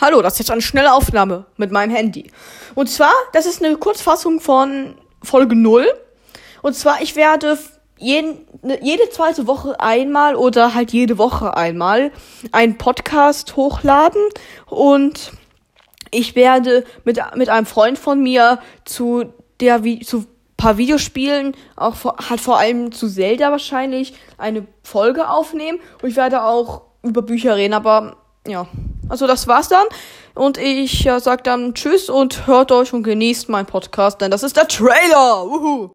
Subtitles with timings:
[0.00, 2.30] Hallo, das ist jetzt eine schnelle Aufnahme mit meinem Handy.
[2.76, 5.88] Und zwar, das ist eine Kurzfassung von Folge 0.
[6.62, 7.58] Und zwar, ich werde
[7.96, 12.12] jeden, ne, jede zweite Woche einmal oder halt jede Woche einmal
[12.52, 14.22] einen Podcast hochladen
[14.66, 15.32] und
[16.12, 19.24] ich werde mit, mit einem Freund von mir zu
[19.58, 20.26] der, zu
[20.56, 25.80] paar Videospielen, auch vor, halt vor allem zu Zelda wahrscheinlich, eine Folge aufnehmen.
[26.00, 28.68] Und ich werde auch über Bücher reden, aber ja.
[29.08, 29.86] Also das war's dann.
[30.34, 34.42] Und ich äh, sag dann Tschüss und hört euch und genießt meinen Podcast, denn das
[34.42, 35.44] ist der Trailer.
[35.44, 35.86] Uhu.